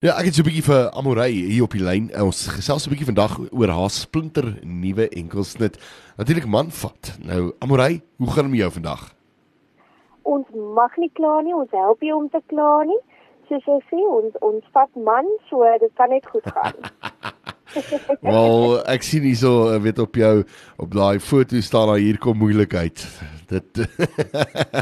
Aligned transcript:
Ja, 0.00 0.14
ek 0.16 0.30
het 0.30 0.34
so 0.34 0.40
'n 0.40 0.48
bietjie 0.48 0.64
vir 0.64 0.90
Amorey 0.96 1.28
hier 1.30 1.62
op 1.62 1.74
die 1.76 1.82
lyn. 1.84 2.08
Ons 2.16 2.48
gesels 2.48 2.86
'n 2.86 2.90
bietjie 2.90 3.12
vandag 3.12 3.36
oor 3.52 3.68
haar 3.68 3.90
splinter 3.90 4.56
nuwe 4.64 5.08
enkelsnit. 5.08 5.76
Natuurlik 6.16 6.46
man 6.46 6.70
vat. 6.70 7.18
Nou 7.20 7.52
Amorey, 7.58 8.00
hoe 8.16 8.30
gaan 8.30 8.44
dit 8.44 8.50
met 8.50 8.60
jou 8.60 8.72
vandag? 8.72 9.14
Ons 10.22 10.46
mag 10.74 10.96
nie 10.96 11.10
kla 11.12 11.40
nie, 11.40 11.54
ons 11.54 11.70
help 11.70 12.00
jy 12.00 12.12
om 12.12 12.30
te 12.30 12.40
kla 12.46 12.84
nie. 12.84 12.98
Soos 13.48 13.64
jy 13.64 13.80
sê, 13.90 14.00
ons 14.00 14.32
ons 14.40 14.64
vat 14.72 14.88
man, 14.94 15.26
so 15.50 15.64
dit 15.80 15.92
kan 15.94 16.08
net 16.08 16.26
goed 16.26 16.48
gaan. 16.48 16.74
Wel, 18.22 18.86
ek 18.86 19.02
sien 19.02 19.22
hierso, 19.22 19.80
weet 19.80 19.98
op 19.98 20.14
jou 20.14 20.44
op 20.78 20.90
daai 20.90 21.20
foto 21.20 21.60
staan 21.60 21.86
daar 21.88 21.98
hier 21.98 22.18
kom 22.18 22.38
moeilikheid. 22.38 23.04
Dit 23.50 23.80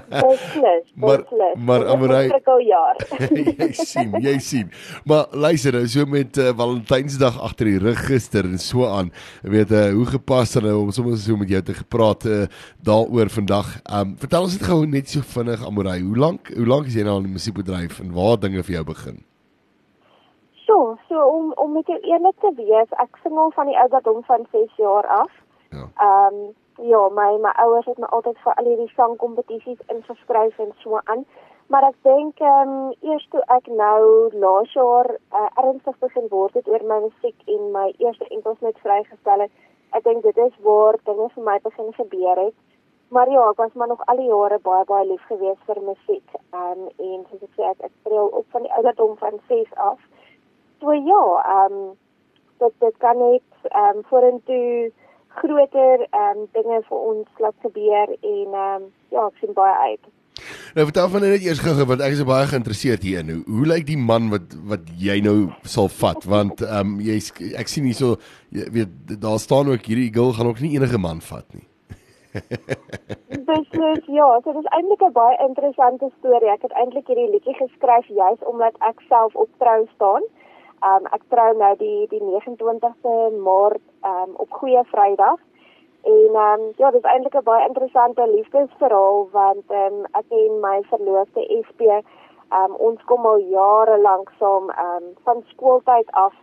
Beslis, 0.08 0.92
Maar- 0.94 1.22
beslis. 1.22 1.54
maar 1.56 1.80
is 1.86 1.92
Amorey- 1.92 2.24
een 2.24 2.30
prikkeljaar. 2.30 2.96
jy 3.58 3.68
sien, 3.72 4.10
jy 4.20 4.34
sien. 4.38 4.70
Maar 5.08 5.26
luister, 5.32 5.72
nou 5.72 5.86
so 5.88 6.04
met 6.06 6.36
uh, 6.36 6.50
Valentynsdag 6.58 7.38
agter 7.40 7.70
die 7.70 7.78
rug 7.78 8.02
gister 8.06 8.44
en 8.44 8.58
so 8.60 8.84
aan. 8.86 9.08
Jy 9.42 9.50
weet 9.54 9.72
uh, 9.72 9.86
hoe 9.96 10.04
gepas 10.06 10.52
dan 10.52 10.68
nou 10.68 10.76
om 10.82 10.90
sommer 10.92 11.16
so 11.16 11.36
met 11.40 11.48
jou 11.48 11.62
te 11.62 11.74
gepraat 11.78 12.26
uh, 12.28 12.42
daaroor 12.84 13.32
vandag. 13.32 13.72
Um 13.88 14.16
vertel 14.20 14.42
ons 14.50 14.58
dit 14.58 14.66
gou 14.68 14.82
net 14.86 15.08
so 15.08 15.24
vinnig 15.32 15.64
Amorey. 15.66 16.00
Hoe 16.04 16.16
lank 16.20 16.52
hoe 16.56 16.66
lank 16.68 16.86
is 16.92 16.94
jy 17.00 17.06
nou 17.08 17.16
in 17.22 17.30
die 17.30 17.36
musiekbedryf 17.38 18.00
en 18.04 18.12
waar 18.12 18.36
dinge 18.40 18.62
vir 18.68 18.78
jou 18.80 18.84
begin? 18.92 19.22
So, 20.68 20.98
so 21.08 21.16
om 21.24 21.52
om 21.56 21.72
met 21.72 21.86
jou 21.88 21.96
eerlik 22.04 22.36
te 22.44 22.52
wees, 22.60 22.90
ek 23.00 23.16
sing 23.24 23.32
al 23.40 23.52
van 23.56 23.66
die 23.70 23.78
ouderdom 23.80 24.20
van 24.28 24.44
6 24.52 24.76
jaar 24.76 25.06
af. 25.24 25.30
Ja. 25.72 25.88
Ehm 25.96 26.50
ja, 26.82 27.08
my 27.08 27.38
my 27.42 27.52
ouers 27.64 27.86
het 27.86 27.98
my 27.98 28.06
altyd 28.06 28.38
vir 28.44 28.54
al 28.54 28.64
hierdie 28.70 28.92
sangkompetisies 28.94 29.80
ingeskryf 29.94 30.58
en 30.58 30.72
so 30.82 31.00
aan. 31.04 31.24
Maar 31.68 31.84
ek 31.90 31.96
dink 32.02 32.40
ehm 32.40 32.70
um, 32.74 32.92
eers 33.04 33.26
toe 33.32 33.42
ek 33.56 33.66
nou 33.80 34.30
laas 34.44 34.72
jaar 34.72 35.10
uh, 35.10 35.48
ernstig 35.62 35.98
begin 36.04 36.28
word 36.30 36.54
het 36.54 36.68
oor 36.68 36.84
my 36.92 37.00
musiek 37.02 37.50
en 37.54 37.66
my 37.74 37.88
eerste 37.98 38.28
enkelsnit 38.28 38.78
vrygestel 38.84 39.44
het, 39.44 39.52
ek 39.92 40.04
dink 40.04 40.22
dit 40.22 40.38
is 40.46 40.54
waar 40.64 40.96
dinge 41.04 41.28
vir 41.34 41.44
my 41.50 41.58
begin 41.66 41.92
gebeur 41.98 42.40
het. 42.44 42.56
Maar 43.12 43.30
ja, 43.30 43.50
ek 43.50 43.60
was 43.60 43.74
maar 43.74 43.88
nog 43.88 44.04
al 44.06 44.16
die 44.16 44.30
jare 44.30 44.58
baie 44.64 44.84
baie 44.84 45.06
lief 45.10 45.24
geweest 45.28 45.64
vir 45.66 45.82
musiek. 45.90 46.38
Ehm 46.52 46.86
um, 46.86 46.88
en 46.96 47.26
soos 47.28 47.42
ek 47.42 47.52
sê 47.56 47.68
ek, 47.72 47.84
ek 47.90 47.94
speel 48.00 48.32
op 48.40 48.46
van 48.56 48.64
die 48.64 48.74
ouderdom 48.78 49.16
van 49.20 49.40
6 49.48 49.74
af. 49.90 50.00
So 50.80 50.92
ja, 50.92 51.24
ehm 51.42 51.76
um, 51.82 51.92
dit 52.64 52.80
dit 52.86 52.96
kan 53.04 53.18
net 53.18 53.70
ehm 53.74 53.96
um, 53.96 54.04
vorentoe 54.08 54.92
groter 55.40 56.06
ehm 56.10 56.44
um, 56.44 56.46
dinge 56.52 56.78
vir 56.88 56.98
ons 57.10 57.42
laat 57.44 57.58
gebeur 57.66 58.14
en 58.20 58.46
ehm 58.46 58.82
um, 58.82 58.88
ja, 59.14 59.26
ek 59.26 59.42
sien 59.42 59.54
baie 59.56 59.76
uit. 59.90 60.14
Nou 60.76 60.84
vertel 60.86 61.08
van 61.12 61.24
net 61.24 61.44
eers 61.44 61.62
gou 61.64 61.74
want 61.90 62.02
ek 62.04 62.14
is 62.16 62.24
baie 62.28 62.50
geïnteresseerd 62.50 63.06
hierin. 63.06 63.32
Hoe, 63.34 63.56
hoe 63.56 63.70
lyk 63.72 63.86
die 63.88 63.98
man 64.10 64.28
wat 64.34 64.54
wat 64.72 64.90
jy 65.06 65.18
nou 65.24 65.38
sal 65.76 65.88
vat? 66.00 66.28
Want 66.34 66.62
ehm 66.66 66.94
um, 66.94 67.00
jy's 67.04 67.32
ek 67.62 67.72
sien 67.72 67.88
hierso 67.88 68.16
jy 68.54 68.68
weet 68.76 69.18
daar 69.24 69.40
staan 69.42 69.72
ook 69.72 69.90
hierdie 69.90 70.12
girl 70.14 70.36
gaan 70.36 70.52
ook 70.52 70.62
nie 70.64 70.76
enige 70.76 71.00
man 71.02 71.24
vat 71.30 71.48
nie. 71.54 71.66
Beslis 73.48 74.04
ja, 74.06 74.28
so 74.44 74.52
dit 74.52 74.60
is 74.60 74.70
eintlik 74.76 75.02
'n 75.02 75.12
baie 75.12 75.36
interessante 75.48 76.10
storie. 76.18 76.50
Ek 76.52 76.66
het 76.66 76.74
eintlik 76.82 77.06
hierdie 77.06 77.30
liedjie 77.34 77.56
geskryf 77.62 78.06
juis 78.06 78.44
omdat 78.52 78.74
ek 78.90 79.00
self 79.08 79.34
op 79.34 79.50
trou 79.58 79.80
staan. 79.94 80.22
Ehm 80.80 81.04
um, 81.04 81.06
ek 81.16 81.22
trou 81.28 81.50
nou 81.58 81.74
die 81.76 82.06
die 82.08 82.22
29ste 82.22 83.14
Maart 83.44 83.84
ehm 84.02 84.28
um, 84.28 84.34
op 84.36 84.50
Goeie 84.50 84.84
Vrydag. 84.92 85.38
En 86.02 86.34
ehm 86.34 86.60
um, 86.60 86.72
ja, 86.76 86.90
dit 86.90 87.04
is 87.04 87.10
eintlik 87.10 87.34
'n 87.34 87.48
baie 87.50 87.68
interessante 87.68 88.26
liefdesverhaal 88.34 89.28
want 89.32 89.70
ehm 89.70 89.94
um, 89.94 90.04
ek 90.20 90.28
en 90.28 90.60
my 90.60 90.82
verloofde 90.90 91.42
SP 91.66 91.80
ehm 91.80 92.04
um, 92.64 92.74
ons 92.88 93.04
kom 93.04 93.26
al 93.26 93.38
jare 93.38 93.98
lank 93.98 94.32
saam 94.38 94.70
ehm 94.70 95.02
um, 95.02 95.14
van 95.24 95.42
skooltyd 95.46 96.10
af 96.10 96.34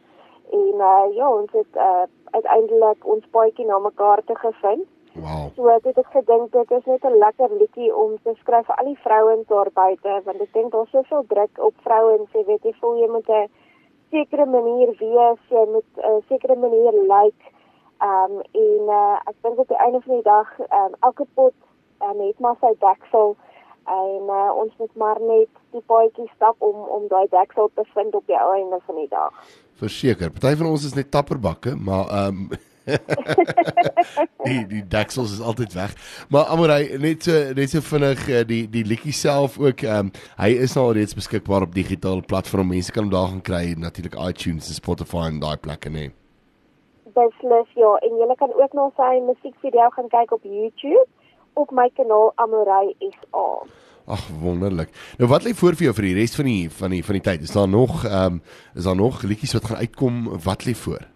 en 0.51 0.75
uh, 0.91 1.15
ja, 1.15 1.29
ons 1.29 1.51
het 1.51 1.73
uh, 1.75 2.03
uiteindelik 2.31 3.05
ons 3.05 3.25
paadjie 3.31 3.65
na 3.65 3.79
mekaar 3.79 4.21
te 4.25 4.35
gevind. 4.35 4.87
Wow. 5.15 5.47
So 5.55 5.67
ek 5.71 5.85
het 5.95 6.07
gedink 6.11 6.51
dit 6.51 6.71
is 6.71 6.85
net 6.85 7.03
'n 7.03 7.17
lekker 7.17 7.49
liedjie 7.59 7.95
om 7.95 8.17
te 8.23 8.33
skryf 8.41 8.65
vir 8.65 8.75
al 8.75 8.85
die 8.85 9.03
vrouens 9.03 9.47
daar 9.47 9.71
buite 9.73 10.21
want 10.25 10.41
ek 10.41 10.53
dink 10.53 10.71
daar's 10.71 10.89
soveel 10.89 11.23
druk 11.27 11.53
op 11.57 11.73
vrouens, 11.87 12.31
jy 12.33 12.43
weet 12.45 12.63
jy 12.63 12.73
voel 12.79 12.95
jy 12.97 13.07
moet 13.07 13.29
'n 13.29 13.49
sekere 14.15 14.47
manier 14.47 14.95
wees, 15.03 15.43
jy 15.51 15.65
moet 15.75 15.91
'n 15.99 16.23
sekere 16.31 16.55
manier 16.55 16.95
lyk. 17.03 17.11
Like, 17.11 17.53
ehm 17.97 18.31
um, 18.31 18.41
en 18.51 18.83
uh, 18.91 19.17
ek 19.29 19.35
dink 19.41 19.59
op 19.59 19.67
die 19.67 19.79
einde 19.79 20.01
van 20.03 20.15
die 20.15 20.27
dag 20.27 20.49
ehm 20.59 20.85
um, 20.85 20.95
elke 21.07 21.25
pot 21.33 21.53
um, 22.03 22.19
het 22.27 22.39
maar 22.43 22.57
sy 22.59 22.73
deksel 22.79 23.35
en 23.85 24.31
uh, 24.37 24.51
ons 24.61 24.73
moet 24.77 24.95
maar 24.95 25.19
net 25.21 25.51
die 25.71 25.83
paadjie 25.91 26.27
stap 26.35 26.55
om 26.59 26.75
om 26.97 27.07
daai 27.07 27.27
deksel 27.31 27.71
te 27.75 27.85
vind 27.93 28.15
op 28.15 28.27
die 28.27 28.39
einde 28.39 28.79
van 28.85 28.95
die 28.95 29.09
dag. 29.09 29.33
Verseker. 29.79 30.31
Party 30.31 30.55
van 30.59 30.71
ons 30.71 30.85
is 30.85 30.95
net 30.97 31.11
tapperbakke, 31.11 31.75
maar 31.75 32.11
ehm 32.19 32.41
um, 32.51 32.73
die 34.47 34.61
die 34.69 34.83
deksels 34.87 35.33
is 35.33 35.41
altyd 35.41 35.73
weg. 35.73 35.95
Maar 36.29 36.51
Amorey, 36.53 36.97
net 37.01 37.25
so 37.25 37.53
net 37.57 37.73
so 37.73 37.81
vinnig 37.85 38.27
eh, 38.29 38.43
die 38.47 38.63
die 38.69 38.85
liedjie 38.85 39.15
self 39.15 39.57
ook 39.61 39.85
ehm 39.85 40.07
um, 40.07 40.11
hy 40.37 40.51
is 40.65 40.75
nou 40.77 40.91
reeds 40.93 41.17
beskikbaar 41.17 41.65
op 41.65 41.73
digitale 41.75 42.21
platforms. 42.21 42.69
Mense 42.69 42.91
kan 42.91 43.07
hom 43.07 43.13
daar 43.13 43.31
gaan 43.31 43.41
kry, 43.41 43.63
natuurlik 43.77 44.17
iTunes 44.27 44.69
en 44.69 44.77
Spotify 44.77 45.25
en 45.31 45.41
daai 45.41 45.57
plekke 45.57 45.89
nê. 45.89 46.09
Beslis 47.15 47.71
ja, 47.79 47.95
en 48.05 48.17
jy 48.19 48.37
kan 48.37 48.53
ook 48.53 48.73
na 48.77 48.89
sy 48.99 49.11
musiekvideo 49.23 49.89
gaan 49.97 50.11
kyk 50.11 50.35
op 50.35 50.43
YouTube 50.43 51.07
op 51.55 51.71
my 51.71 51.89
kanaal 51.95 52.33
Amorey 52.35 52.93
SA. 52.99 53.47
Ag 54.05 54.27
wonderlik. 54.41 54.91
Nou 55.17 55.29
wat 55.31 55.47
lê 55.47 55.55
voor 55.57 55.73
vir 55.79 55.87
jou 55.89 55.95
vir 55.97 56.09
die 56.11 56.15
res 56.19 56.35
van 56.37 56.49
die 56.51 56.69
van 56.69 56.93
die 56.93 57.01
van 57.05 57.17
die 57.17 57.25
tyd? 57.25 57.41
Is 57.47 57.55
daar 57.55 57.69
nog 57.69 58.03
ehm 58.05 58.37
um, 58.37 58.41
is 58.75 58.85
daar 58.85 58.99
nog 58.99 59.23
liedjies 59.23 59.57
wat 59.57 59.65
gaan 59.71 59.81
uitkom? 59.81 60.25
Wat 60.43 60.65
lê 60.65 60.75
voor? 60.77 61.14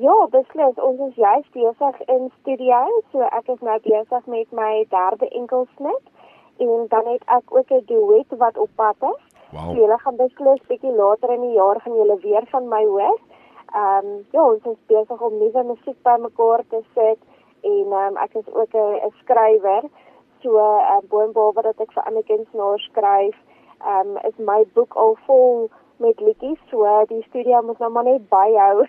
Ja, 0.00 0.26
beslis. 0.30 0.78
Ons 0.80 1.00
is 1.08 1.14
juist 1.14 1.50
besig 1.52 2.00
in 2.08 2.30
studio, 2.40 2.78
so 3.12 3.26
ek 3.28 3.48
is 3.52 3.60
nou 3.60 3.78
besig 3.84 4.28
met 4.34 4.52
my 4.56 4.86
derde 4.88 5.28
enkelsnit 5.28 6.04
en 6.64 6.86
dan 6.88 7.08
het 7.10 7.24
ek 7.36 7.52
ook 7.56 7.70
'n 7.70 7.84
duet 7.90 8.30
wat 8.42 8.56
op 8.56 8.70
pad 8.76 8.96
is. 9.00 9.22
Wow. 9.50 9.68
So 9.68 9.74
julle 9.80 9.98
gaan 9.98 10.16
beslis 10.16 10.66
bietjie 10.68 10.94
later 10.96 11.30
in 11.30 11.40
die 11.40 11.52
jaar 11.52 11.80
gaan 11.80 11.96
julle 11.96 12.16
weer 12.22 12.46
van 12.46 12.68
my 12.68 12.84
hoor. 12.84 13.18
Ehm 13.74 14.06
um, 14.06 14.26
ja, 14.30 14.46
ons 14.52 14.64
is 14.64 14.86
besig 14.86 15.20
om 15.20 15.38
nuwe 15.38 15.62
musiek 15.62 16.02
bymekaar 16.02 16.62
te 16.68 16.80
sit 16.94 17.20
en 17.60 17.86
ehm 17.92 18.16
um, 18.16 18.16
ek 18.16 18.34
is 18.34 18.48
ook 18.54 18.72
'n 18.74 18.96
'n 19.06 19.12
skrywer. 19.20 19.82
So 20.42 20.56
uh, 20.56 21.00
boonbehalwe 21.08 21.62
dat 21.62 21.80
ek 21.80 21.92
vir 21.92 22.04
ander 22.04 22.22
kunstenaars 22.22 22.84
skryf, 22.84 23.36
ehm 23.80 24.08
um, 24.08 24.16
is 24.16 24.36
my 24.36 24.64
boek 24.72 24.94
al 24.94 25.16
vol 25.26 25.70
met 26.04 26.20
liedjies. 26.20 26.60
So 26.70 26.84
uh, 26.86 27.02
die 27.10 27.22
studio 27.28 27.62
moet 27.66 27.78
nou 27.82 27.90
maar 27.94 28.08
net 28.08 28.28
byhou 28.32 28.86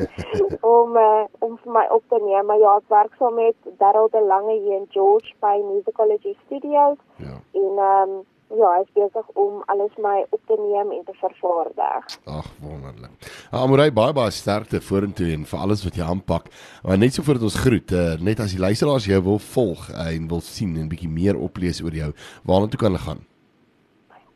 om 0.76 0.96
uh, 0.96 1.24
om 1.46 1.56
vir 1.62 1.72
my 1.78 1.86
op 1.96 2.04
te 2.08 2.20
neem. 2.26 2.46
Maar 2.50 2.62
ja, 2.62 2.76
ek 2.82 2.92
werk 2.94 3.18
saam 3.18 3.34
met 3.40 3.74
Darryl 3.82 4.08
de 4.12 4.22
Lange 4.32 4.58
hier 4.60 4.78
in 4.82 4.86
George 4.94 5.34
by 5.44 5.56
Musicology 5.72 6.36
Studios 6.46 7.00
Ja. 7.16 7.36
en 7.52 7.82
ehm 7.88 8.14
um, 8.14 8.22
ja, 8.58 8.70
is 8.82 8.90
besig 8.94 9.26
om 9.40 9.62
alles 9.72 9.94
my 9.98 10.24
op 10.30 10.40
te 10.46 10.56
neem 10.58 10.92
en 10.92 11.02
te 11.04 11.14
vervaardig. 11.18 12.18
Ag 12.24 12.48
wonderlik. 12.62 13.28
Nou, 13.50 13.62
Amorey 13.64 13.90
baie 13.92 14.14
baie 14.16 14.30
sterkte 14.34 14.80
vorentoe 14.84 15.32
en 15.34 15.46
vir 15.48 15.58
alles 15.66 15.84
wat 15.86 15.98
jy 15.98 16.06
aanpak. 16.06 16.50
Maar 16.84 17.00
net 17.00 17.16
so 17.16 17.26
voordat 17.26 17.48
ons 17.50 17.60
groet, 17.64 17.92
uh, 17.92 18.14
net 18.20 18.42
as 18.44 18.54
die 18.54 18.62
luisteraars 18.62 19.08
jou 19.10 19.20
wil 19.30 19.40
volg 19.50 19.88
uh, 19.90 20.10
en 20.12 20.28
wil 20.30 20.42
sien 20.44 20.76
en 20.80 20.90
bietjie 20.90 21.10
meer 21.10 21.38
oplees 21.40 21.82
oor 21.82 21.96
jou, 21.96 22.10
waarna 22.46 22.70
toe 22.70 22.80
kan 22.80 22.92
hulle 22.92 23.06
gaan? 23.06 23.24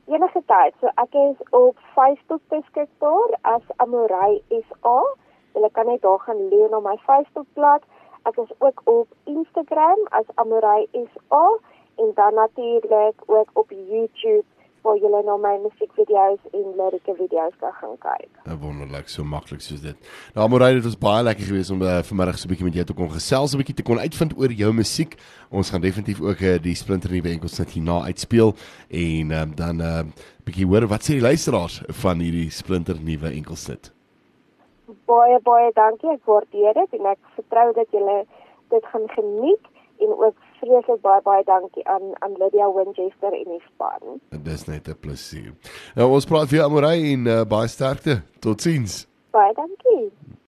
Enige 0.09 0.41
tyd. 0.47 0.73
So 0.81 0.89
ek 0.97 1.15
is 1.21 1.41
op 1.53 1.77
Facebook 1.95 2.41
beskikbaar 2.49 3.35
as 3.43 3.65
Amorey 3.85 4.39
SA. 4.51 4.95
Jy 5.53 5.69
kan 5.77 5.91
net 5.91 6.01
daar 6.01 6.23
gaan 6.25 6.41
leer 6.49 6.77
op 6.77 6.87
my 6.87 6.95
Facebookblad. 7.05 7.85
Ek 8.31 8.39
is 8.41 8.55
ook 8.59 8.81
op 8.89 9.13
Instagram 9.29 10.01
as 10.21 10.31
Amorey 10.41 10.87
SA 10.95 11.43
en 12.01 12.13
dan 12.15 12.35
natuurlik 12.35 13.21
ook 13.27 13.51
op 13.53 13.71
YouTube 13.71 14.49
waar 14.89 15.01
jy 15.03 15.23
na 15.27 15.37
my 15.37 15.55
musiekvideo's 15.67 16.41
en 16.57 16.69
lirieke 16.79 17.15
video's 17.19 17.57
kan 17.61 17.75
gaan 17.81 17.97
kyk. 18.05 18.31
Nou 18.47 18.57
wonderlik, 18.63 19.11
so 19.13 19.25
maklik 19.25 19.61
soos 19.65 19.83
dit. 19.85 20.09
Nou 20.37 20.47
Amorey, 20.47 20.79
dit 20.79 20.87
was 20.87 20.97
baie 21.01 21.25
lekker 21.27 21.45
geweest 21.51 21.75
om 21.75 21.83
uh, 21.85 21.99
vanmiddag 22.09 22.39
so 22.39 22.49
'n 22.49 22.53
bietjie 22.53 22.69
met 22.69 22.79
jou 22.81 22.87
te 22.89 22.97
kon 23.01 23.11
gesels, 23.13 23.53
'n 23.53 23.61
bietjie 23.61 23.77
te 23.81 23.87
kon 23.89 24.01
uitvind 24.01 24.33
oor 24.39 24.53
jou 24.63 24.73
musiek. 24.73 25.19
Ons 25.51 25.71
gaan 25.71 25.85
definitief 25.85 26.21
ook 26.21 26.41
uh, 26.41 26.57
die 26.63 26.75
splinter 26.75 27.11
nuwe 27.11 27.29
enkelsnit 27.29 27.71
hierna 27.77 28.01
uitspeel 28.09 28.55
en 28.89 29.31
um, 29.31 29.55
dan 29.55 29.77
'n 29.77 29.81
uh, 29.81 30.03
bietjie 30.45 30.67
hoor 30.67 30.89
wat 30.89 31.03
sê 31.05 31.21
die 31.21 31.29
luisteraars 31.31 31.83
van 32.03 32.19
hierdie 32.19 32.51
splinter 32.51 32.97
nuwe 33.01 33.29
enkelsnit. 33.29 33.93
Baie 35.05 35.39
baie 35.43 35.71
dankie. 35.75 36.11
Ek 36.11 36.25
waardeer 36.25 36.75
dit 36.75 37.01
en 37.01 37.07
ek 37.13 37.21
vertrou 37.37 37.73
dat 37.75 37.89
julle 37.91 38.25
dit 38.69 38.85
gaan 38.93 39.09
geniet 39.09 39.65
en 39.99 40.11
ook 40.17 40.37
vreeslik 40.61 41.01
baie 41.01 41.23
baie 41.23 41.45
dankie 41.45 41.85
aan 41.89 42.15
aan 42.25 42.35
Lydia 42.39 42.73
Winchester 42.73 43.33
en 43.33 43.45
die 43.53 43.63
span. 43.67 44.21
En 44.31 44.43
dis 44.43 44.65
net 44.67 44.89
'n 44.89 44.99
plesier. 45.01 45.53
Nou 45.95 46.11
ons 46.11 46.25
praat 46.25 46.51
weer 46.51 46.63
Amorey 46.63 47.13
en 47.13 47.27
uh, 47.27 47.45
baie 47.45 47.69
sterkte. 47.69 48.23
Totsiens. 48.41 49.07
Baie 49.31 49.55
dankie. 49.55 50.13